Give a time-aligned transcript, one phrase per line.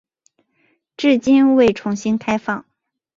[0.97, 2.65] 至今未重新开放。